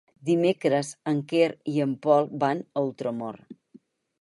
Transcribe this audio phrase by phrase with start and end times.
[0.27, 3.57] Dimecres en Quer i en Pol van a Ultramort.